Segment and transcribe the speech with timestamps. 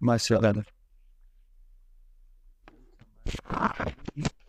[0.00, 0.60] מה שלנו.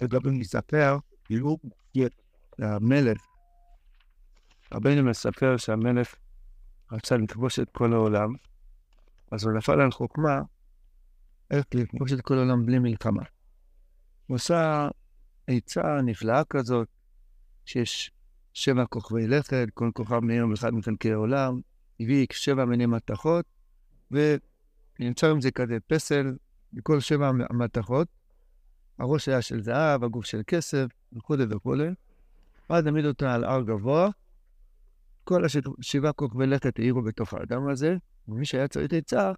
[0.02, 1.58] לגבי מספר, כאילו,
[2.60, 3.22] המלך,
[4.74, 6.16] רבנו מספר שהמלך
[6.92, 8.34] רצה לכבוש את כל העולם,
[9.32, 10.42] אז הוא נפל על חוכמה
[11.52, 13.24] איך לכבוש את כל העולם בלי מלחמה.
[14.28, 14.90] הוא עשה
[15.48, 16.88] עצה נפלאה כזאת,
[17.66, 18.12] שיש
[18.54, 21.62] שבע כוכבי לכת, כל כוכב מיום אחד מחלקי העולם,
[22.00, 23.46] הביא שבע מיני מתכות,
[25.02, 26.36] ונמצא עם זה כזה פסל
[26.74, 28.08] בכל שבע המתכות.
[29.00, 31.88] הראש היה של זהב, הגוף של כסף, וכולי וכולי.
[32.70, 34.10] ואז העמיד אותה על הר גבוה.
[35.24, 35.46] כל
[35.80, 37.96] השבעה כוכבי לכת העירו בתוך האדם הזה,
[38.28, 39.32] ומי שהיה צריך עצה,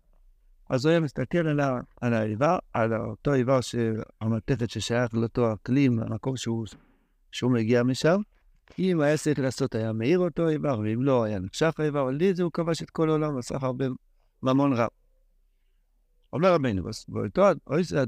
[0.69, 3.59] אז הוא היה מסתכל על, ה, על האיבר, על אותו איבר,
[4.21, 6.66] המתכת ששייך לאותו אקלים, המקום שהוא,
[7.31, 8.21] שהוא מגיע משם.
[8.80, 12.43] אם היה צריך לעשות, היה מאיר אותו איבר, ואם לא, היה נקשף האיבר, ידי זה
[12.43, 13.85] הוא כבש את כל העולם, עשה הרבה
[14.43, 14.89] ממון רב.
[16.33, 18.03] אומר רבינו, באותו, אוי זה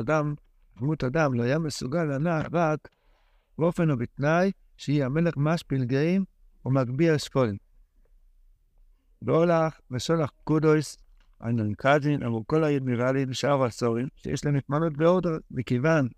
[0.00, 0.34] אדם,
[0.78, 2.88] דמות אדם, לא היה מסוגל לנע רק
[3.58, 6.24] באופן או בתנאי שיהיה המלך משפיל גאים
[6.66, 7.56] ומגביה ספולים.
[9.22, 10.96] והולך ושולח קודויס,
[11.76, 16.08] קאזין, עבור כל האדמירלים, שאר העשורים, שיש להם התמנות באורדר, מכיוון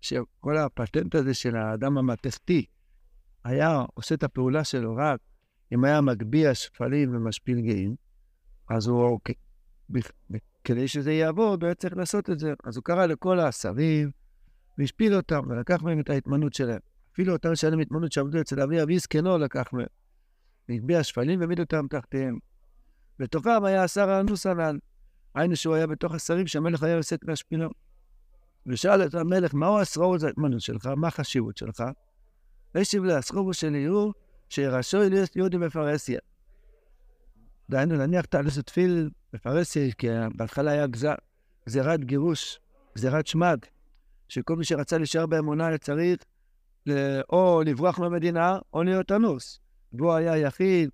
[0.00, 2.66] שכל הפטנט הזה של האדם המתכתי,
[3.44, 5.20] היה עושה את הפעולה שלו רק
[5.74, 7.96] אם היה מגביה שפלים ומשפיל גאים,
[8.68, 9.18] אז הוא,
[10.64, 12.54] כדי שזה יעבוד, היה צריך לעשות את זה.
[12.64, 14.10] אז הוא קרא לכל השרים,
[14.78, 16.78] והשפיל אותם, ולקח מהם את ההתמנות שלהם.
[17.12, 19.86] אפילו אותם שהיה להם התמנות שעבדו אצל אבי אבי זקנו לקח מהם.
[20.68, 22.38] והגביה שפלים והעמיד אותם תחתיהם.
[23.18, 24.78] בתוכם היה השר האנוס הנ"ל.
[25.34, 27.70] היינו שהוא היה בתוך השרים שהמלך היה את להשפילו.
[28.66, 30.86] ושאל את המלך, מהו הסרורות ההתמנות שלך?
[30.96, 31.84] מה החשיבות שלך?
[32.74, 34.12] וישיב לה, הסרורות שלי הוא
[34.92, 36.18] להיות יהודי בפרהסיה.
[37.70, 41.14] דהיינו, להניח תעלוס תפיל בפרהסיה, כי בהתחלה היה גזר,
[41.66, 42.60] גזירת גירוש,
[42.96, 43.58] גזירת שמד,
[44.28, 46.18] שכל מי שרצה להישאר באמונה היה צריך
[47.32, 49.60] או לברוח מהמדינה או להיות אנוס.
[49.92, 50.90] והוא היה יחיד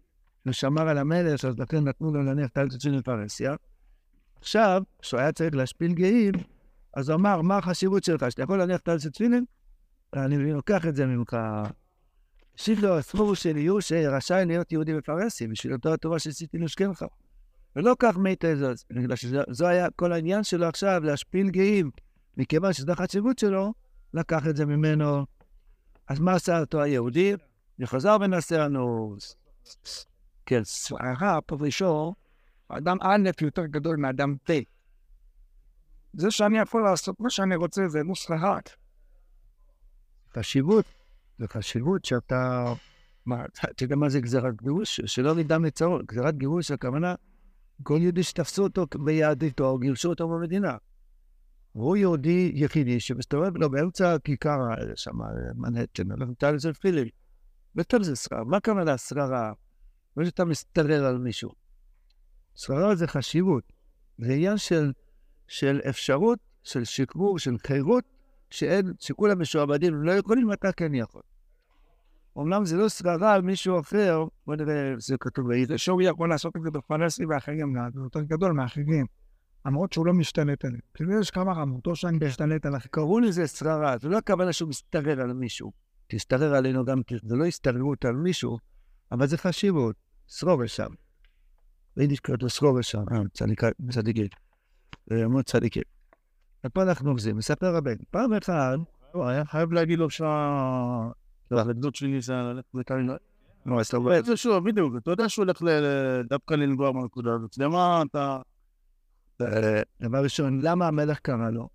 [0.47, 3.55] ושמר על המלך, אז לכן נתנו לו להניח תעלוס תפיל בפרהסיה.
[4.41, 6.33] עכשיו, כשהוא היה צריך להשפיל גאים,
[6.95, 8.31] אז הוא אמר, מה החשיבות שלך?
[8.31, 9.45] שאתה יכול להניח תעלוס תפילין?
[10.15, 11.37] אני לוקח את זה ממך.
[12.59, 17.05] השיב לו, הסבור שלי הוא שרשאי להיות יהודי בפרסי, בשביל אותו התורה שעשיתי לשכם לך.
[17.77, 21.91] ולא כך מתה זאת, בגלל שזו היה כל העניין שלו עכשיו, להשפיל גאים.
[22.37, 23.75] מכיוון שזו החשיבות שלו,
[24.15, 25.27] לקח את זה ממנו.
[26.09, 27.35] אז מה עשה אותו היהודי?
[27.79, 29.17] וחזר ונעשה לנו,
[30.47, 32.13] כן, סערה, פה ראשון,
[32.69, 34.61] אדם א' יותר גדול מאדם ב'.
[36.15, 38.71] זה שאני יכול לעשות מה שאני רוצה זה מוסלחת.
[40.33, 40.85] חשיבות,
[41.39, 42.73] זה חשיבות שאתה...
[43.27, 45.01] מה, אתה יודע מה זה גזירת גירוש?
[45.07, 46.07] שלא נדע מצרות.
[46.07, 47.15] גזירת גירוש, הכוונה,
[47.83, 50.77] כל יהודי שתפסו אותו ביהדותו, או גירשו אותו במדינה.
[51.73, 54.59] הוא יהודי יחידי שמסתובב לו באמצע הכיכר
[54.95, 55.13] שם,
[55.55, 57.09] מנהטן, נקרא לזה פיליפ.
[57.77, 58.45] וטוב זה שררה.
[58.45, 59.53] מה הכוונה שררה?
[60.17, 61.51] לא שאתה מסתרר על מישהו.
[62.55, 63.73] שררה זה חשיבות.
[64.19, 64.93] זה עניין של,
[65.49, 68.05] של אפשרות, של שחרור, של חירות,
[68.51, 71.23] שאין, שכולם משועבדים, לא יכולים, אתה כן יכול.
[72.39, 76.57] אמנם זה לא שררה על מישהו אחר, בוא נראה, זה כתוב באיזה שהוא יכול לעשות
[76.57, 79.07] את זה בפרנסי ואחרים, זה יותר גדול מאחרים.
[79.67, 80.81] למרות שהוא לא משתלט עליהם.
[80.95, 82.91] כאילו יש כמה רמות, או שאני משתלט על אחרים.
[82.91, 85.73] קראו לזה שררה, זה לא הכוונה שהוא מסתרר על מישהו.
[86.07, 88.59] תסתרר עלינו גם, זה לא הסתררות על מישהו,
[89.13, 90.91] אבל זה חשיבות, שרור שם.
[91.97, 93.05] ביידיש קוראים לו שרור שם,
[93.91, 94.29] צדיקים.
[95.11, 95.83] מאוד צדיקים.
[96.67, 97.97] ופה אנחנו עובדים, מספר הבן.
[98.11, 98.79] פעם אחת,
[99.13, 101.11] הוא היה חייב להגיד לו שה...
[101.51, 103.15] ההתנגדות שלי זה ללכת לקרינה.
[103.67, 105.63] לא, אז אתה רואה, זה שוב, בדיוק, אתה יודע שהוא הולך
[106.29, 107.59] דווקא לנגוע בנקודה הזאת.
[107.59, 108.39] למה אתה...
[110.01, 111.69] דבר ראשון, למה המלך קרא לו?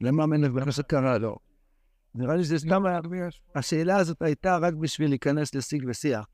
[0.00, 1.36] למה המלך בכנסת קרא לו?
[2.14, 2.82] נראה לי שזה סתם,
[3.54, 6.26] השאלה הזאת הייתה רק בשביל להיכנס לשיג ושיח.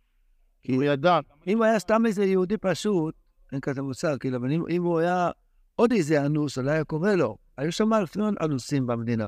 [0.63, 3.15] כי הוא ידע, אם הוא היה סתם איזה יהודי פשוט,
[3.53, 5.31] אין כזה מושג, כאילו, אבל אם הוא היה
[5.77, 7.37] עוד איזה אנוס, אולי היה קורא לו.
[7.57, 9.27] היו שם אלפי אנוסים במדינה,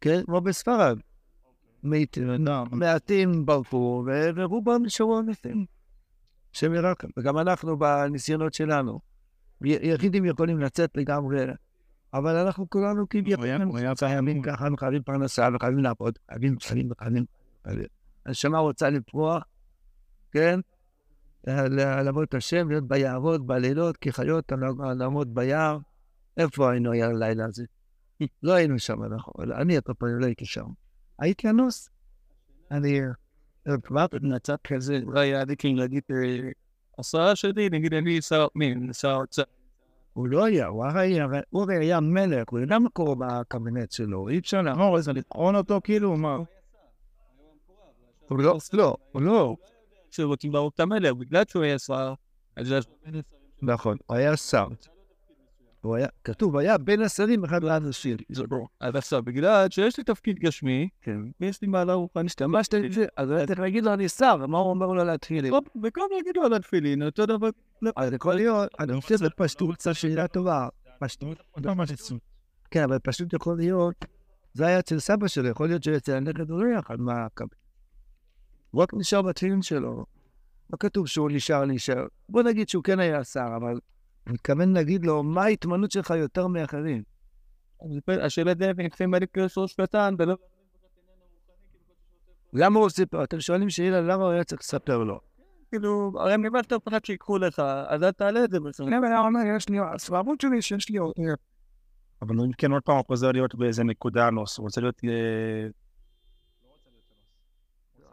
[0.00, 0.22] כן?
[0.24, 0.98] כמו בספרד.
[2.70, 4.04] מעטים ברחו,
[4.36, 5.66] ורובם נשארו אנוסים.
[6.54, 7.08] השם ירחם.
[7.16, 9.00] וגם אנחנו בניסיונות שלנו.
[9.62, 11.46] יחידים יכולים לצאת לגמרי,
[12.14, 13.46] אבל אנחנו כולנו כביכול
[13.96, 16.88] חייבים ככה, אנחנו חייבים פרנסה וחייבים לעבוד, חייבים, חייבים,
[17.64, 17.86] חייבים.
[18.26, 19.42] הנשמה רוצה לפרוח,
[20.32, 20.60] כן?
[21.46, 24.52] לעבוד את השם, להיות ביערות, בלילות, כחיות
[24.98, 25.78] לעמוד ביער.
[26.36, 27.64] איפה היינו היה הלילה הזה?
[28.42, 29.52] לא היינו שם, נכון.
[29.52, 30.66] אני, אתה פה, לא הייתי שם.
[31.18, 31.90] הייתי אנוס.
[32.70, 33.00] אני
[33.82, 36.02] כבר במצב כזה, לא היה לי כאילו להגיד,
[36.98, 39.42] השרה שלי, נגיד אני שר הפנים, שר האוצר.
[40.12, 41.18] הוא לא היה, הוא הרי,
[41.50, 45.80] הוא הרי היה מלך, הוא מה קורה בקבינט שלו, אי אפשר לעבור איזה לבחון אותו,
[45.84, 46.36] כאילו, מה?
[48.28, 49.56] הוא לא, לא, הוא לא.
[50.10, 52.14] כשרוצים להרוג את המלך, בגלל שהוא היה שר,
[52.56, 52.74] אז.
[53.62, 54.66] נכון, הוא היה שר.
[55.84, 58.16] הוא היה, כתוב, היה בין השרים אחד לאנשים.
[58.80, 61.20] אז עכשיו, בגלל שיש לי תפקיד גשמי, כן.
[61.40, 64.70] ויש לי מעלה רוחנית, השתמשת בזה, אז היה צריך להגיד לו, אני שר, מה הוא
[64.70, 65.46] אומר לו להתחיל?
[65.82, 67.48] וגם יגידו על התפילין, אותו דבר.
[67.96, 70.68] אז יכול להיות, אני חושב שזו פשטות, זו שאלה טובה.
[71.00, 71.74] פשטות, לא.
[72.70, 74.04] כן, אבל פשוט יכול להיות,
[74.54, 77.26] זה היה אצל סבא שלו, יכול להיות שאצל הנכד הוא לא יחד מה.
[78.70, 80.04] הוא רק נשאר בתפילין שלו.
[80.72, 82.06] לא כתוב שהוא נשאר, נשאר.
[82.28, 83.78] בוא נגיד שהוא כן היה שר, אבל
[84.26, 87.02] הוא מתכוון להגיד לו, מה ההתמנות שלך יותר מאחרים?
[88.08, 89.26] השאלה זה, לפעמים היה לי
[89.56, 90.36] ראש קטן, ולא...
[92.52, 93.24] למה הוא סיפר?
[93.24, 95.20] אתם שואלים שאלה, למה הוא היה צריך לספר לו?
[95.70, 98.88] כאילו, הרי ממה שאתה פחד שיקחו לך, אז אל תעלה את זה בסוף.
[98.88, 101.12] כן, אבל הוא אומר, יש לי, הסבבות שלי שיש לי עוד...
[102.22, 105.00] אבל אם כן, עוד פעם הוא חוזר להיות באיזה נקודה נוס, הוא רוצה להיות...
[105.04, 105.68] אה,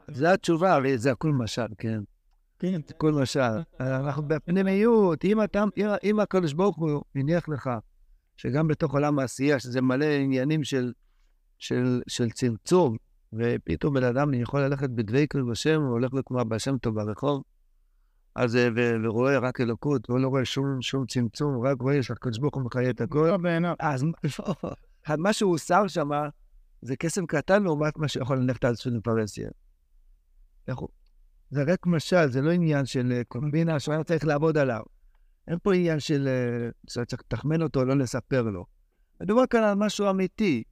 [0.08, 2.00] זה התשובה, הרי זה הכל משל, כן.
[2.62, 3.40] כן, הכל משל.
[3.80, 5.26] אנחנו בפנימיות,
[6.04, 7.70] אם הקדוש ברוך הוא הניח לך,
[8.38, 10.94] שגם בתוך עולם העשייה, שזה מלא עניינים של,
[11.58, 12.98] של, של צמצום,
[13.34, 17.44] ופתאום בן אדם יכול ללכת בדבקות בשם, הוא הולך לקומה בשם טוב ברחוב,
[18.36, 22.40] אז, ו, ורואה רק אלוקות, הוא לא רואה שום, שום צמצום, הוא רק רואה שהקדוש
[22.40, 23.30] ברוך הוא מחיה את הכל.
[25.06, 26.10] אז מה שהוא שר שם,
[26.82, 29.50] זה קסם קטן לעומת מה שיכול ללכת על ספינות פרסיה.
[31.52, 34.82] זה רק משל, זה לא עניין של קומבינה שהוא היה צריך לעבוד עליו.
[35.48, 36.28] אין פה עניין של
[36.90, 38.66] שצריך לתחמן אותו, לא לספר לו.
[39.22, 40.64] מדובר כאן על משהו אמיתי.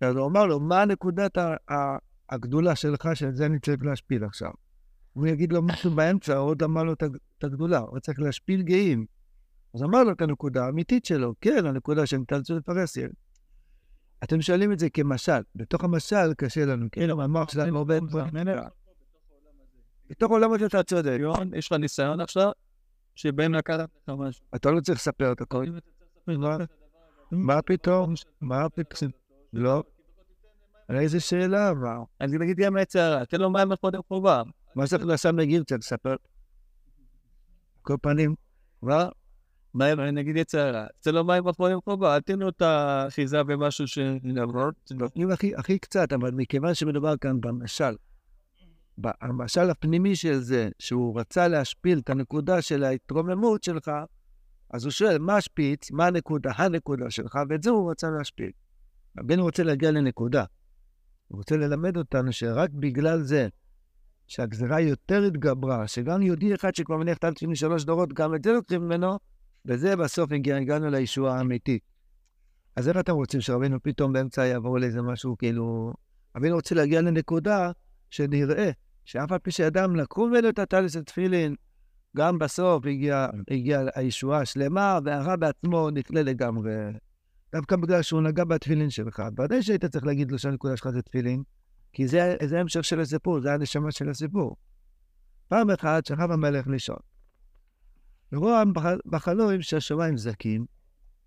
[0.00, 1.38] אז הוא אמר לו, מה נקודת
[2.30, 4.50] הגדולה שלך, שעל זה אני צריך להשפיל עכשיו?
[5.12, 9.06] הוא יגיד לו משהו באמצע, עוד אמר לו את הגדולה, הוא צריך להשפיל גאים.
[9.74, 13.08] אז אמר לו את הנקודה האמיתית שלו, כן, הנקודה של נטלצו לפרסיה.
[14.24, 18.00] אתם שואלים את זה כמשל, בתוך המשל קשה לנו, כן, המאמר שלנו עובד
[20.10, 21.18] בתוך עולם הזה אתה צודק.
[21.54, 22.50] יש לך ניסיון עכשיו,
[23.14, 24.44] שבין לקחת לך משהו.
[24.54, 25.64] אתה לא צריך לספר את הכל.
[27.30, 28.14] מה פתאום?
[28.40, 29.10] מה פתאום?
[29.52, 29.82] לא.
[30.88, 31.96] על איזה שאלה, מה?
[32.20, 34.42] אני נגיד גם יצר, תן לו מים קודם חובה.
[34.74, 36.16] מה צריך לעשות נגיד קצת לספר?
[37.82, 38.34] כל פנים,
[38.82, 39.08] מה?
[39.74, 44.74] מים, נגיד יצר, תן לו מים קודם חובה, אל תן לו את האחיזה במשהו שנמרות.
[44.90, 47.94] נותנים הכי קצת, אבל מכיוון שמדובר כאן במשל,
[49.20, 53.90] המשל הפנימי של זה, שהוא רצה להשפיל את הנקודה של ההתרוממות שלך,
[54.70, 58.50] אז הוא שואל, מה השפיץ, מה הנקודה, הנקודה שלך, ואת זה הוא רצה להשפיל.
[59.18, 60.44] רבינו רוצה להגיע לנקודה.
[61.28, 63.48] הוא רוצה ללמד אותנו שרק בגלל זה
[64.26, 68.52] שהגזרה יותר התגברה, שגם יהודי אחד שכבר מניח את אלפים שלוש דורות, גם את זה
[68.52, 69.18] לוקחים ממנו,
[69.66, 71.82] וזה בסוף הגיע, הגענו לישועה האמיתית.
[72.76, 75.92] אז איך אתם רוצים שרבינו פתאום באמצע יעבור לאיזה משהו, כאילו...
[76.36, 77.70] רבינו רוצה להגיע לנקודה
[78.10, 78.70] שנראה
[79.04, 81.54] שאף על פי שאדם לקחו ממנו את הטליס התפילין,
[82.16, 86.72] גם בסוף הגיעה הגיע הישועה השלמה, והרע בעצמו נכלה לגמרי.
[87.52, 89.22] דווקא בגלל שהוא נגע בתפילין שלך.
[89.38, 91.42] ודאי שהיית צריך להגיד לו שהנקודה שלך זה תפילין,
[91.92, 94.56] כי זה, זה של הסיפור, זה הנשמה של הסיפור.
[95.48, 96.96] פעם אחת שכב המלך לישון.
[98.32, 98.62] ורואה
[99.06, 100.66] בחלום שהשמיים זקים,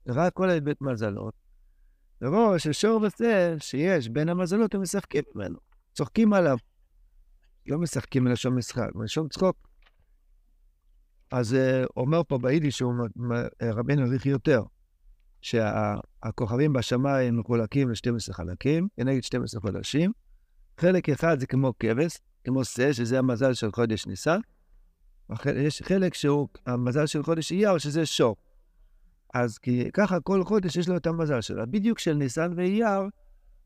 [0.06, 1.34] וראה כל ההיבט מזלות,
[2.22, 5.60] ורואה ששור ושה שיש בין המזלות הם משחקים ממנו,
[5.94, 6.58] צוחקים עליו.
[7.68, 9.68] לא משחקים מלשון משחק, מלשון צחוק.
[11.32, 12.94] אז uh, אומר פה ביידיש, שהוא
[13.64, 14.64] רבינו העריך יותר,
[15.42, 20.12] שהכוכבים בשמיים מחולקים ל-12 חלקים, כנגד 12 חודשים.
[20.78, 24.40] חלק אחד זה כמו כבש, כמו שא, שזה המזל של חודש ניסן.
[25.56, 28.36] יש חלק שהוא המזל של חודש אייר, שזה שור.
[29.34, 31.64] אז כי ככה כל חודש יש לו את המזל שלו.
[31.70, 33.02] בדיוק של ניסן ואייר,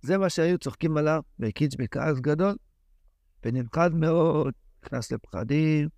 [0.01, 2.55] זה מה שהיו צוחקים עליו, והקיץ בכעס גדול.
[3.45, 5.89] ונמחד מאוד, נכנס לפחדים,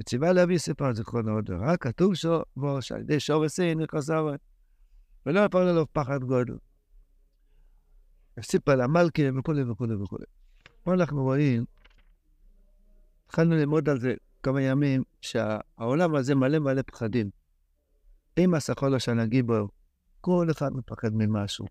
[0.00, 2.12] וציווה להביא ספר זיכרונות, ורק כתוב
[2.56, 4.40] בו שעל ידי שור וסין נכנס הארץ,
[5.26, 6.56] ולא יפל עליו פחד גודל.
[8.38, 10.24] וסיפר למלכי וכולי וכולי וכולי.
[10.82, 11.64] פה אנחנו רואים,
[13.26, 17.30] התחלנו ללמוד על זה כמה ימים, שהעולם הזה מלא מלא פחדים.
[18.38, 19.68] אם הסחול השנגי בו,
[20.20, 21.66] כל אחד מפחד ממשהו.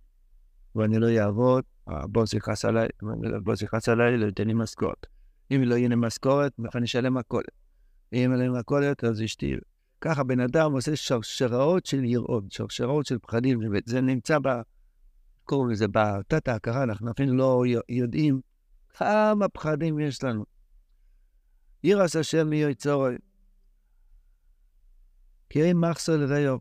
[0.75, 2.87] ואני לא אעבוד, הבוס יכעס עליי,
[3.35, 5.05] הבוס יכעס עליי, לא ייתן לי משכורת.
[5.51, 7.51] אם לא יהיה לי משכורת, אני אשלם מכולת.
[8.13, 9.55] אם אין לי מכולת, אז אשתי.
[10.01, 14.47] ככה בן אדם עושה שרשראות של יראות, שרשראות של פחדים, זה נמצא ב...
[15.43, 18.41] קוראים לזה בתת ההכרה, אנחנו אפילו לא יודעים
[18.97, 20.45] כמה פחדים יש לנו.
[21.83, 23.15] ירס השם מי יצורי.
[25.49, 26.57] כי אין מחסור לרעיו.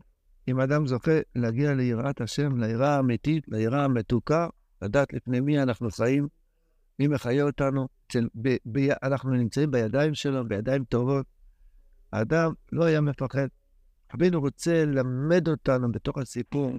[0.47, 4.47] אם אדם זוכה להגיע ליראת השם, ליראה האמיתית, ליראה המתוקה,
[4.81, 6.27] לדעת לפני מי אנחנו חיים,
[6.99, 11.25] מי מחיה אותנו, של, ב, ב, אנחנו נמצאים בידיים שלו, בידיים טובות.
[12.11, 13.47] האדם לא היה מפחד.
[14.13, 16.71] רבינו רוצה ללמד אותנו בתוך הסיפור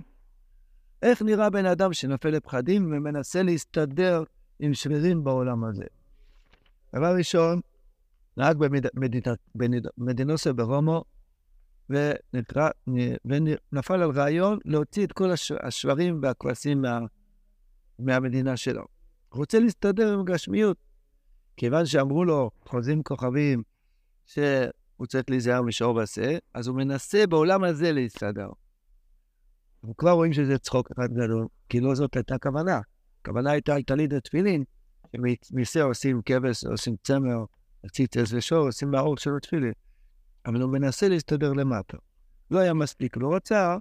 [1.03, 4.23] איך נראה בן אדם שנופל לפחדים ומנסה להסתדר
[4.61, 5.85] עם שרירים בעולם הזה.
[6.95, 7.61] דבר ראשון,
[8.37, 8.57] נהג
[9.97, 11.05] במדינוסה ברומו,
[13.25, 15.31] ונפל על רעיון להוציא את כל
[15.63, 16.99] השברים והכבשים מה,
[17.99, 18.85] מהמדינה שלו.
[19.33, 20.77] רוצה להסתדר עם גשמיות.
[21.57, 23.63] כיוון שאמרו לו, חוזים כוכבים,
[24.27, 28.49] שהוא צריך להיזהר משור ועשה, אז הוא מנסה בעולם הזה להסתדר.
[29.83, 32.81] אנחנו כבר רואים שזה צחוק אחד גדול, כי לא זאת הייתה הכוונה.
[33.21, 34.65] הכוונה הייתה על טלית ותפילין,
[35.47, 37.45] שמזה עושים כבש, עושים צמר,
[37.93, 39.73] ציצס ושור, עושים מהאור של התפילין.
[40.47, 41.97] אבל הוא מנסה להסתדר למטה.
[42.51, 43.77] לא היה מספיק, לא רצה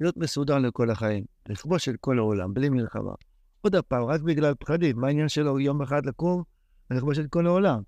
[0.00, 3.12] להיות מסודר לכל החיים, לכבוש את כל העולם, בלי מלחמה.
[3.74, 6.42] עוד פעם, רק בגלל פחדים, מה העניין שלו יום אחד לקום
[6.90, 7.82] ולכבוש את כל העולם?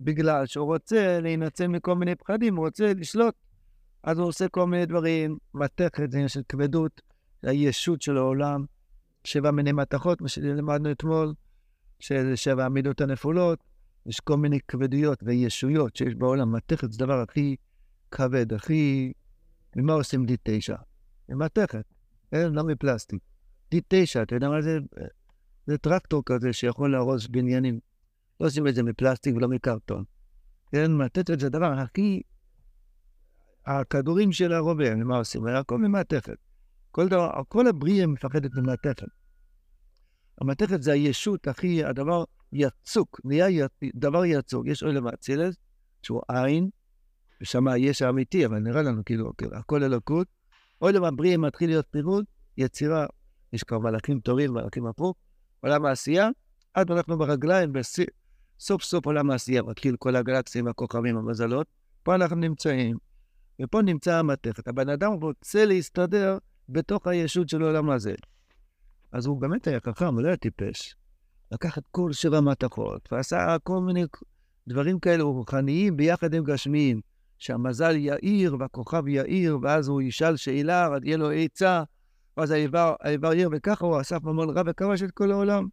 [0.00, 3.34] בגלל שהוא רוצה להינצל מכל מיני פחדים, הוא רוצה לשלוט.
[4.02, 7.00] אז הוא עושה כל מיני דברים, מתכת, זה עניין של כבדות,
[7.42, 8.64] הישות של העולם,
[9.24, 11.34] שבע מיני מתכות, מה שלמדנו אתמול,
[12.00, 13.58] שזה שבע המידות הנפולות,
[14.06, 16.52] יש כל מיני כבדויות וישויות שיש בעולם.
[16.52, 17.56] מתכת זה הדבר הכי
[18.10, 19.12] כבד, הכי...
[19.76, 20.74] ממה עושים D9?
[21.28, 21.84] ממתכת?
[22.32, 23.33] לא מפלסטיק.
[23.74, 24.78] D9, אתה יודע מה זה?
[25.66, 27.80] זה טרקטור כזה שיכול להרוס בניינים.
[28.40, 30.04] לא עושים את זה מפלסטיק ולא מקרטון.
[30.72, 32.22] כן, מתכת זה הדבר הכי...
[33.66, 35.46] הכדורים של הרובה, מה עושים?
[35.46, 36.36] הכל ממתכת.
[36.90, 39.08] כל דבר, כל הבריאה מפחדת ממתכת.
[40.40, 43.60] המתכת זה הישות הכי, הדבר יצוק, נהיה י...
[43.94, 44.66] דבר יצוק.
[44.66, 45.56] יש עולם האצילס,
[46.02, 46.70] שהוא עין,
[47.40, 50.26] ושם יש האמיתי, אבל נראה לנו כאילו, כאילו הכל אלוקות.
[50.78, 52.24] עולם הבריאה מתחיל להיות פירוד,
[52.56, 53.06] יצירה,
[53.54, 55.16] יש כבר מלאכים תורים, מלאכים הפוך,
[55.60, 56.28] עולם העשייה,
[56.74, 61.66] עד אנחנו ברגליים, בסוף סוף עולם העשייה, מתחיל כל הגלקסים, הכוכבים, המזלות,
[62.02, 62.96] פה אנחנו נמצאים,
[63.62, 64.68] ופה נמצא המתכת.
[64.68, 68.14] הבן אדם רוצה להסתדר בתוך הישות של העולם הזה.
[69.12, 70.94] אז הוא באמת היה חכם, הוא לא היה טיפש.
[71.52, 74.04] לקח את כל שבע מתכות, ועשה כל מיני
[74.68, 77.00] דברים כאלה רוחניים ביחד עם גשמיים.
[77.38, 81.82] שהמזל יאיר והכוכב יאיר, ואז הוא ישאל שאלה, יהיה לו עצה,
[82.36, 85.68] ואז האיבר, האיבר יאיר, וככה הוא אסף ממון רב וכבש את כל העולם.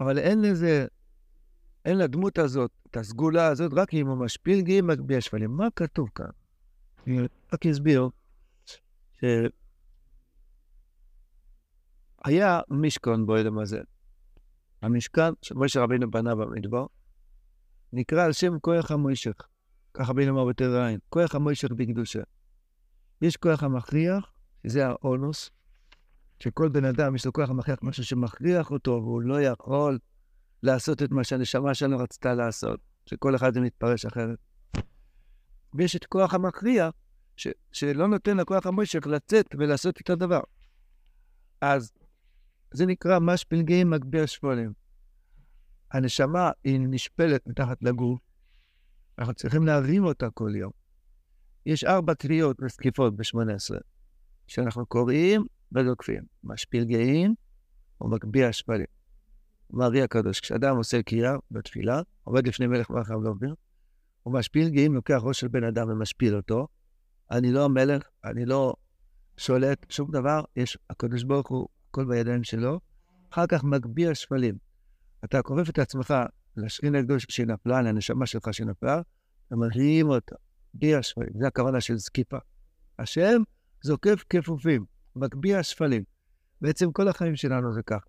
[0.00, 0.86] אבל אין לזה,
[1.84, 5.50] אין לדמות הזאת, את הסגולה הזאת, רק אם הוא משפיל גאים מגביה שפלים.
[5.50, 6.30] מה כתוב כאן?
[7.06, 7.18] אני
[7.52, 8.08] רק אסביר
[9.20, 9.48] שהיה
[12.70, 13.80] משכון באודם הזה.
[14.82, 16.86] המשכן שמשה רבינו בנה במדבר,
[17.92, 19.34] נקרא על שם כוח המוישך.
[19.94, 22.22] ככה רבינו אמר בתר עין, כוח המוישך בקדושה.
[23.22, 24.32] יש כוח המכריח,
[24.62, 25.50] שזה האונוס,
[26.40, 29.98] שכל בן אדם יש לו כוח המכריח, משהו שמכריח אותו, והוא לא יכול
[30.62, 34.38] לעשות את מה שהנשמה שלנו רצתה לעשות, שכל אחד זה מתפרש אחרת.
[35.74, 36.92] ויש את כוח המכריח,
[37.36, 40.40] ש, שלא נותן לכוח המוישך לצאת ולעשות את הדבר.
[41.60, 41.92] אז
[42.70, 44.72] זה נקרא משפילגים מגביר שפולים.
[45.92, 48.20] הנשמה היא נשפלת מתחת לגוף,
[49.18, 50.72] אנחנו צריכים להרים אותה כל יום.
[51.66, 53.76] יש ארבע קריאות וסקיפות ב-18,
[54.46, 56.22] שאנחנו קוראים ודוקפים.
[56.44, 57.34] משפיל גאים
[58.00, 58.86] ומגביה שפלים.
[59.74, 63.54] אמר הקדוש, כשאדם עושה קריאה בתפילה, עומד לפני מלך מלך המלוכים,
[64.22, 66.68] הוא משפיל גאים, לוקח ראש של בן אדם ומשפיל אותו.
[67.30, 68.74] אני לא המלך, אני לא
[69.36, 72.80] שולט שום דבר, יש, הקדוש ברוך הוא הכל בידיים שלו,
[73.30, 74.58] אחר כך מגביה שפלים.
[75.24, 76.14] אתה כופף את עצמך
[76.56, 79.00] לשכין הקדוש שנפלה, לנשמה שלך שנפלה,
[79.50, 80.36] ומרים אותה.
[80.76, 82.38] גביה שפלים, זה הכוונה של זקיפה.
[82.98, 83.42] השם
[83.86, 84.84] זוקף כפופים,
[85.16, 86.02] מגביה שפלים.
[86.60, 88.04] בעצם כל החיים שלנו זה כך.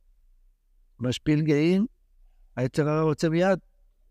[0.99, 1.85] משפיל גאים,
[2.55, 3.59] היצר הרע רוצה מיד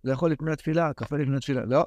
[0.05, 1.65] לאכול לפני התפילה, קפה לפני התפילה.
[1.65, 1.87] לא,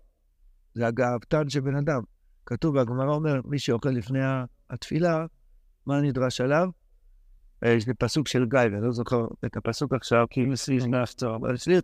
[0.74, 2.02] זה הגאוותן של בן אדם.
[2.46, 4.20] כתוב והגמרא אומר, מי שאוכל לפני
[4.70, 5.26] התפילה,
[5.86, 6.70] מה נדרש עליו?
[7.64, 10.86] אה, יש לי פסוק של גיא, ואני לא זוכר את הפסוק עכשיו, כי אם סביב
[10.86, 11.80] נפצור, אבל אצלי,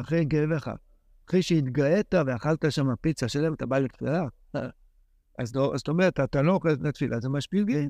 [0.00, 0.68] אחרי גאווך,
[1.28, 4.24] אחרי שהתגאית ואכלת שם פיצה שלם, אתה בא לתפילה.
[5.38, 7.88] אז לא, זאת אומרת, אתה לא אוכל לפני תפילה, זה משפיל גאים.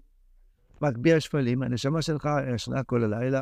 [0.81, 3.41] מגביה שפלים, הנשמה שלך ישנה כל הלילה,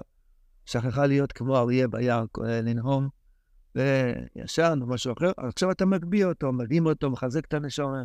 [0.66, 3.08] שכחה להיות כמו אריה ביער, לנהום,
[3.74, 8.04] וישן או משהו אחר, עכשיו אתה מגביה אותו, מדהים אותו, מחזק את הנשמה.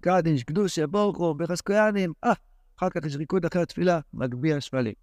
[0.00, 2.32] קדינש, קדושה, בורכו, בחסקויאנים, אה,
[2.78, 4.94] אחר כך יש ריקוד אחרי התפילה, מגביה שפלים.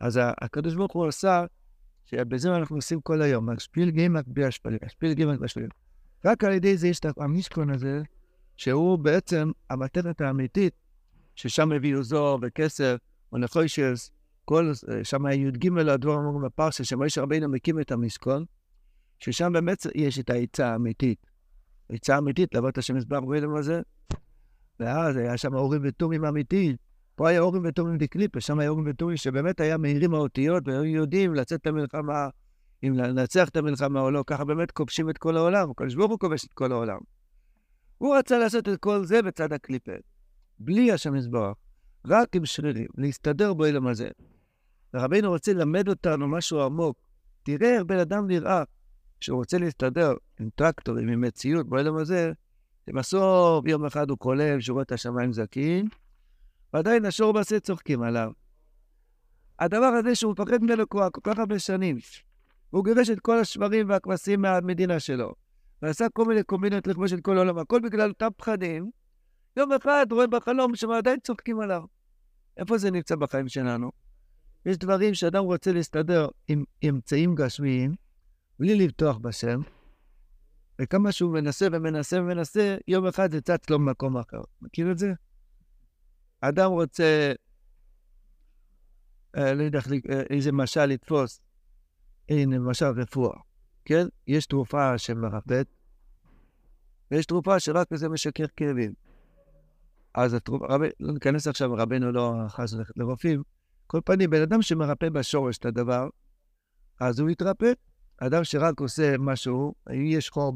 [0.00, 1.44] אז הקדוש ברוך הוא עשה,
[2.04, 5.68] שבזה אנחנו עושים כל היום, משפיל גאים מגביה שפלים, משפיל גאים מגביה שפלים.
[6.24, 8.02] רק על ידי זה יש את המשכון הזה,
[8.60, 10.74] שהוא בעצם המתנת האמיתית
[11.34, 12.96] ששם הביאו זוהר וכסף,
[13.32, 14.10] או נחושס,
[14.44, 18.44] כל, שם היה י"ג הדבר אמרו בפרשה, שמשה רבינו מקים את המשכון,
[19.18, 21.26] ששם באמת יש את העצה האמיתית.
[21.88, 23.80] עצה אמיתית לעבוד את השם מזבח בגולם הזה,
[24.80, 26.76] ואז היה שם אורים ותומים אמיתיים.
[27.14, 31.34] פה היה אורים ותומים דקליפה, שם היה אורים ותומים שבאמת היה מאירים האותיות, והיו יודעים
[31.34, 32.28] לצאת למלחמה,
[32.82, 36.18] אם לנצח את המלחמה או לא, ככה באמת כובשים את כל העולם, הקדוש ברוך הוא
[36.18, 36.98] כובש את כל העולם.
[38.00, 39.92] הוא רצה לעשות את כל זה בצד הקליפה,
[40.58, 41.52] בלי השם מזבח,
[42.06, 44.08] רק עם שרירים, להסתדר באילם הזה.
[44.94, 46.96] ורבינו רוצה ללמד אותנו משהו עמוק.
[47.42, 48.62] תראה איך בן אדם נראה
[49.20, 52.32] כשהוא רוצה להסתדר עם טרקטורים, עם מציאות באילם הזה,
[52.86, 55.88] שבסוף יום אחד הוא כולל שורות השמיים זכים,
[56.74, 58.30] ועדיין השור בעשה צוחקים עליו.
[59.58, 61.98] הדבר הזה שהוא מפחד ממנו כבר כל כך הרבה שנים,
[62.72, 65.34] והוא גירש את כל השברים והכבשים מהמדינה שלו,
[65.82, 68.90] ועשה כל מיני קומבינות לכבוש את כל העולם, הכל בגלל אותם פחדים,
[69.56, 71.82] יום אחד רואה בחלום שהם עדיין צוחקים עליו.
[72.56, 73.90] איפה זה נמצא בחיים שלנו?
[74.66, 77.94] יש דברים שאדם רוצה להסתדר עם אמצעים גשמיים,
[78.58, 79.60] בלי לבטוח בשם,
[80.80, 84.40] וכמה שהוא מנסה ומנסה ומנסה, יום אחד זה צץ לו במקום אחר.
[84.62, 85.12] מכיר את זה?
[86.40, 87.32] אדם רוצה,
[89.36, 91.40] אה, לא יודע אה, איזה משל לתפוס,
[92.28, 93.38] הנה משל רפואה,
[93.84, 94.06] כן?
[94.26, 95.66] יש תרופה שמרפאת,
[97.10, 98.92] ויש תרופה שרק זה משקר כאבים.
[100.14, 103.42] אז התרופה, רב, לא ניכנס עכשיו, רבנו לא חס ללכת לרופאים.
[103.86, 106.08] כל פנים, בן אדם שמרפא בשורש את הדבר,
[107.00, 107.72] אז הוא יתרפא.
[108.18, 110.52] אדם שרק עושה משהו, יש חור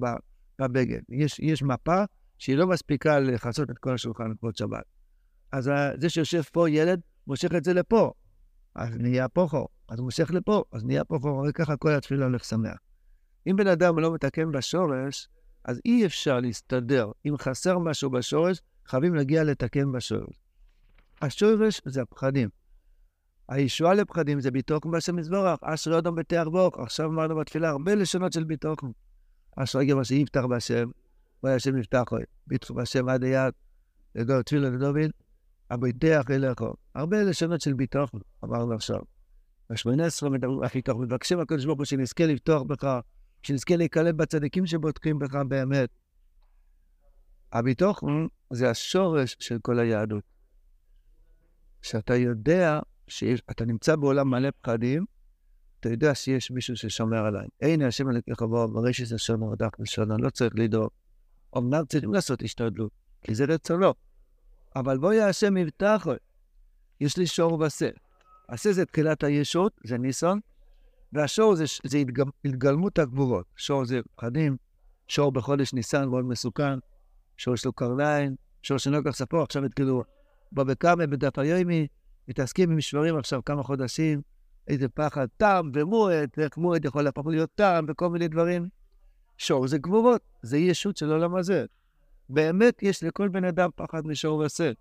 [0.59, 2.05] בבגד, יש, יש מפה
[2.39, 4.85] שהיא לא מספיקה לכסות את כל השולחן לכבוד שבת.
[5.53, 8.13] אז זה שיושב פה ילד, מושך את זה לפה,
[8.75, 9.69] אז נהיה פה חור.
[9.89, 12.79] אז הוא מושך לפה, אז נהיה פה חור, וככה כל התפילה הולך שמח.
[13.47, 15.29] אם בן אדם לא מתקן בשורש,
[15.65, 17.11] אז אי אפשר להסתדר.
[17.27, 20.41] אם חסר משהו בשורש, חייבים להגיע לתקן בשורש.
[21.23, 22.49] השורש זה הפחדים.
[23.49, 26.79] הישועה לפחדים זה ביטוחם בהשם יזבורך, אשרי אדם בתיאר בוך.
[26.79, 28.91] עכשיו אמרנו בתפילה הרבה לשונות של ביטוחם.
[29.57, 30.91] אשרי גבר שיפתח בהשם,
[31.43, 32.17] ויהיה השם יפתח יפתחו.
[32.47, 33.55] ביטחו בהשם עד היד,
[34.15, 35.11] לגור תפילה לדוד,
[35.71, 36.75] הביטח אליכו.
[36.95, 39.01] הרבה לשונות של ביטוחם, אמרנו עכשיו.
[39.71, 43.01] בשמונה עשרה מדברים הכי טוב, מבקשים הקדוש ברוך הוא שנזכה לפתוח בך,
[43.45, 45.89] שנזכה להיקלט בצדיקים שבוטחים בך באמת.
[47.53, 50.25] הביטוחם זה השורש של כל היהדות.
[51.83, 55.05] שאתה יודע שאתה נמצא בעולם מלא פחדים,
[55.81, 57.47] אתה יודע שיש מישהו ששומר עליי.
[57.63, 60.91] הנה השם אלוקיך בוא, מראה שזה שומר רדף ושונה, לא צריך לדאוג.
[61.59, 63.95] אמנם צריכים לעשות השתדלות, כי זה רצונו.
[64.77, 66.07] אבל בואי השם יבטח,
[67.01, 67.89] יש לי שור ושה.
[68.49, 70.41] עשה זה תחילת הישות, זה ניסון,
[71.15, 73.47] והשור זה, זה התגל, התגלמות הגבורות.
[73.57, 74.57] שור זה פחדים,
[75.09, 76.79] שור בחודש ניסן מאוד מסוכן,
[77.37, 80.05] שור יש לו קרניים, שור שאינו כך ספור, עכשיו התגלו
[80.53, 81.87] בבקאמה, בדף היומי,
[82.29, 84.21] מתעסקים עם שברים עכשיו כמה חודשים,
[84.69, 88.69] איזה פחד, טעם ומועד, איך מועד יכול להפוך להיות טעם וכל מיני דברים.
[89.39, 91.65] שור זה גבורות, זה ישות של עולם הזה.
[92.29, 94.73] באמת יש לכל בן אדם פחד משור ועשה.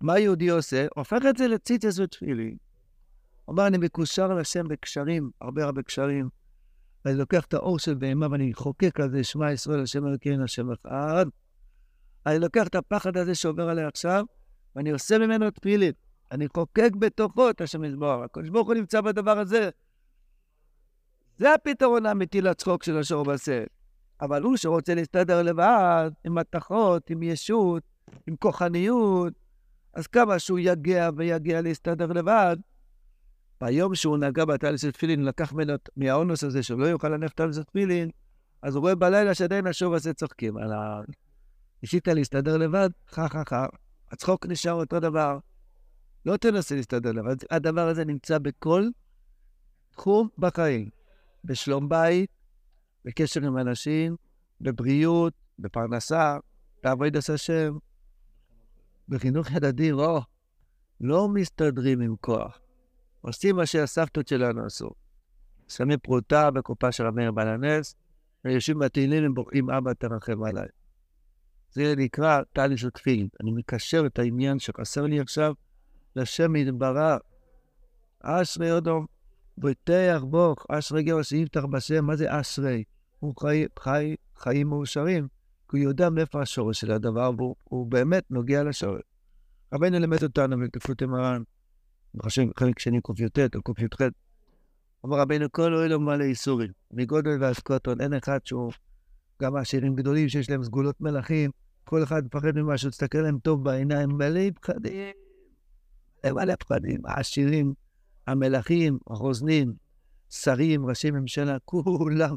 [0.00, 0.86] מה יהודי עושה?
[0.96, 2.56] הופך את זה לציצס ותפילין.
[3.48, 6.28] אומר, אני מקושר לשם בקשרים, הרבה הרבה קשרים.
[7.04, 10.70] ואני לוקח את האור של בהמה ואני חוקק על זה, שמע ישראל, השם אלוקינו, השם
[10.70, 11.26] אחד.
[12.26, 14.24] אני לוקח את הפחד הזה שעובר עליי עכשיו,
[14.76, 15.92] ואני עושה ממנו תפילין.
[16.32, 18.18] אני חוקק בתוכו את השם יזבח.
[18.24, 19.70] הקדוש ברוך הוא נמצא בדבר הזה.
[21.38, 23.64] זה הפתרון האמיתי לצחוק של השור בשה.
[24.20, 27.82] אבל הוא שרוצה להסתדר לבד, עם מתכות, עם ישות,
[28.26, 29.32] עם כוחניות,
[29.94, 32.56] אז כמה שהוא יגיע ויגיע להסתדר לבד,
[33.64, 37.54] ביום שהוא נגע בתהליך של תפילין, לקח ממנו מהאונוס הזה, שהוא לא יוכל לנף תהליך
[37.54, 38.10] של תפילין,
[38.62, 41.02] אז הוא רואה בלילה שעדיין השור הזה צוחקים עליו.
[41.82, 43.66] ניסית להסתדר לבד, חה חה חה.
[44.10, 45.38] הצחוק נשאר אותו דבר.
[46.26, 47.36] לא תנסה להסתדר לבד.
[47.50, 48.88] הדבר הזה נמצא בכל
[49.90, 50.88] תחום בחיים.
[51.44, 52.30] בשלום בית,
[53.04, 54.16] בקשר עם אנשים,
[54.60, 56.38] בבריאות, בפרנסה,
[56.82, 57.78] בעבודת השם.
[59.08, 60.20] בחינוך ילדים, לא,
[61.00, 62.63] לא מסתדרים עם כוח.
[63.24, 64.90] עושים מה שהסבתות שלנו עשו.
[65.68, 67.94] שמים פרוטה בקופה של המאיר בעל הנס,
[68.44, 70.66] ויושבים בתהילים ובוראים, אבא תרחם עליי.
[71.70, 72.42] זה נקרא
[72.76, 73.28] של תפילין.
[73.42, 75.54] אני מקשר את העניין שחסר לי עכשיו
[76.16, 77.20] לשם יתברך.
[78.20, 79.06] אשרי אדום,
[79.58, 82.84] בוטח בוך, אשרי גאו שיפתח בשם, מה זה אשרי?
[83.20, 85.28] הוא חי, חי חיים מאושרים,
[85.70, 89.02] כי הוא יודע מאיפה השורש של הדבר, והוא באמת נוגע לשורש.
[89.74, 91.42] רבינו לימד אותנו בקפות מרן,
[92.22, 94.02] חושב חלק שני קי"ט או קי"ח,
[95.06, 98.72] אמר רבינו כל אוהל מלא איסורים, מגודל ואסקוטון, אין אחד שהוא,
[99.42, 101.50] גם עשירים גדולים שיש להם סגולות מלכים,
[101.84, 105.14] כל אחד מפחד ממשהו, תסתכל להם טוב בעיניים, מלא פחדים.
[106.32, 107.74] מלא פחדים, העשירים,
[108.26, 109.74] המלכים, הרוזנים,
[110.30, 112.36] שרים, ראשי ממשלה, כולם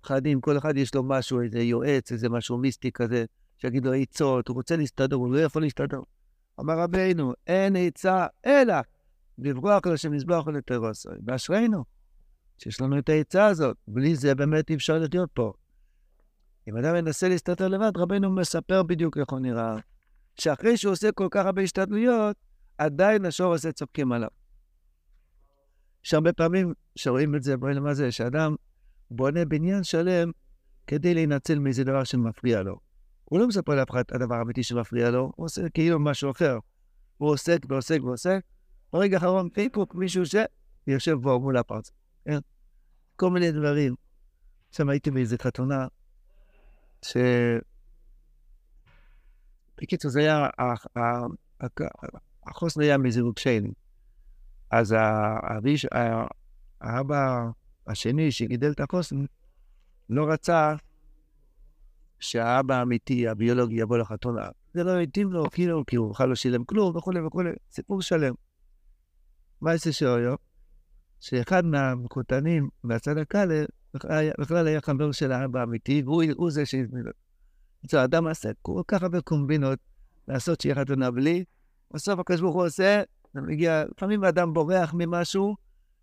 [0.00, 3.24] פחדים, כל אחד יש לו משהו, איזה יועץ, איזה משהו מיסטי כזה,
[3.58, 6.00] שיגיד לו עצות, הוא רוצה להסתדר, הוא לא יכול להסתדר.
[6.60, 8.74] אמר רבינו, אין עצה אלא
[9.38, 11.12] לברוח לשם מזבח ולטרוסוי.
[11.26, 11.84] ואשרינו,
[12.58, 13.76] שיש לנו את העצה הזאת.
[13.88, 15.52] בלי זה באמת אי אפשר לחיות פה.
[16.68, 19.76] אם אדם מנסה להסתתר לבד, רבנו מספר בדיוק איך הוא נראה.
[20.34, 22.36] שאחרי שהוא עושה כל כך הרבה השתדלויות,
[22.78, 24.28] עדיין השור עושה צוחקים עליו.
[26.04, 28.54] יש הרבה פעמים שרואים את זה, בואי מה זה, שאדם
[29.10, 30.30] בונה בניין שלם
[30.86, 32.78] כדי להינצל מאיזה דבר שמפריע לו.
[33.24, 36.58] הוא לא מספר לאף אחד הדבר האמיתי שמפריע לו, הוא עושה כאילו משהו אחר.
[37.18, 38.40] הוא עוסק ועוסק ועוסק,
[38.92, 41.92] ברגע האחרון פינקוק מישהו שיושב בו מול הפרצה.
[42.24, 42.38] כן?
[43.16, 43.94] כל מיני דברים.
[44.68, 45.86] עכשיו הייתי באיזה חתונה,
[47.04, 47.16] ש...
[49.76, 50.48] בקיצור, זה היה,
[52.46, 53.72] החוסן היה מזיווג שני.
[54.70, 55.86] אז האביש,
[56.80, 57.48] האבא
[57.86, 59.24] השני שגידל את החוסן,
[60.10, 60.74] לא רצה
[62.20, 64.48] שהאבא האמיתי, הביולוגי, יבוא לחתונה.
[64.74, 68.34] זה לא התאים לו, כאילו, כי הוא בכלל לא שילם כלום, וכולי וכולי, סיפור שלם.
[69.60, 70.34] מה יעשה שאויו?
[71.20, 73.64] שאחד מהמקוטנים מהצד הקל
[74.38, 77.18] בכלל היה חבר של האבא האמיתי, והוא זה שהזמין אותו.
[77.90, 79.78] זה אדם עשה כל כך הרבה קומבינות
[80.28, 81.44] לעשות שיהיה חתונה בלי,
[81.94, 83.02] בסוף הקדוש ברוך הוא עושה,
[83.34, 85.56] זה מגיע, לפעמים האדם בורח ממשהו,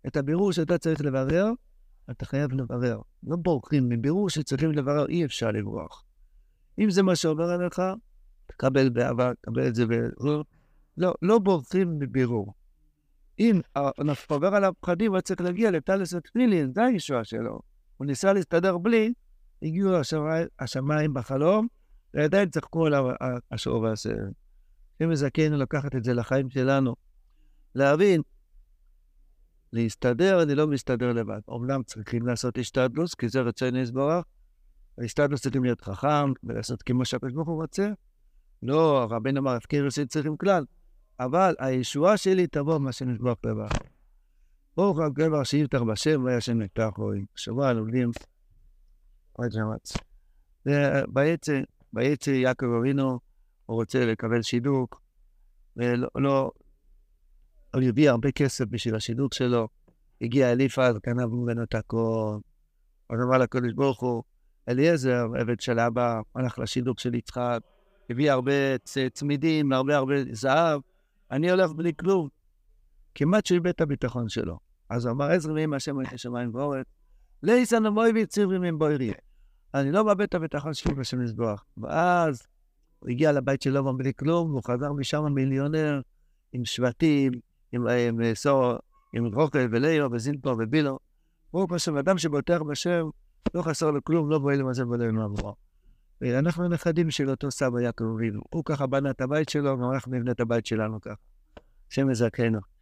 [0.06, 1.50] את הבירור שאתה צריך לברר,
[2.10, 3.00] אתה חייב לברר.
[3.26, 6.04] לא בורחים מבירור שצריכים לברר, אי אפשר לברוח.
[6.78, 7.82] אם זה מה שעובר עליך,
[8.46, 9.90] תקבל באהבה, תקבל את זה ב...
[10.96, 12.54] לא, לא בורחים מבירור.
[13.38, 17.60] אם אנחנו עובר עליו פחדים, הוא צריך להגיע לטלס ופנילין, זה הישועה שלו.
[17.96, 19.12] הוא ניסה להסתדר בלי,
[19.62, 19.92] הגיעו
[20.58, 21.66] השמיים בחלום,
[22.14, 23.04] ועדיין צחקו עליו
[23.50, 24.32] השור והסרט.
[25.02, 26.94] אם מזכנו לקחת את זה לחיים שלנו,
[27.74, 28.22] להבין,
[29.72, 31.40] להסתדר, אני לא מסתדר לבד.
[31.48, 34.24] אומנם צריכים לעשות השתדלוס, כי זה רצון יסברך.
[34.98, 37.90] ההשתדלוס צריכים להיות חכם ולעשות כמו שהקדוש ברוך הוא רוצה.
[38.62, 40.64] לא, רבינו אמר, הפקר עושים צריכים כלל.
[41.20, 43.70] אבל הישועה שלי תבוא מה שנשבח לבך.
[44.76, 47.24] ברוך הגבר שיפתח בשם והיה שם נפתח רואים.
[47.36, 48.10] שבוע לומדים.
[51.08, 53.18] בעצם, בעצם יעקב אבינו,
[53.66, 55.00] הוא רוצה לקבל שידוק,
[55.76, 56.50] ולא, לא,
[57.74, 59.68] הוא הביא הרבה כסף בשביל השידוק שלו.
[60.20, 62.38] הגיע אליפז, גנב ממנו את הכל.
[63.10, 64.22] אז אמר לקדוש ברוך הוא,
[64.68, 67.60] אליעזר, עבד של אבא, הלך לשידוק של יצחק,
[68.10, 68.78] הביא הרבה
[69.12, 70.80] צמידים, הרבה הרבה זהב,
[71.30, 72.28] אני הולך בלי כלום.
[73.14, 74.58] כמעט שאיבד את הביטחון שלו.
[74.90, 76.86] אז אמר, עזר ועם השם את השמיים ואורץ,
[77.42, 79.12] ליסן המוי ויציר וימים בוירי.
[79.74, 81.64] אני לא מאבד את הביטחון שלי בשם לסבוח.
[81.76, 82.46] ואז
[82.98, 86.00] הוא הגיע לבית שלו בלי כלום, והוא חזר משם מיליונר,
[86.52, 87.32] עם שבטים,
[87.72, 88.74] עם, עם, עם סור,
[89.12, 90.98] עם רוקל וליאו וזינפו ובילו.
[91.52, 93.08] ברוך השם, אדם שבוטח בשם,
[93.54, 95.54] לא חסר לו כלום, לא בועל למזל ולא למעברו.
[96.22, 98.40] אנחנו נכדים של אותו סבא יעקב אבינו.
[98.50, 101.14] הוא ככה בנה את הבית שלו, גם אנחנו נבנה את הבית שלנו ככה.
[101.90, 102.75] השם יזכנו.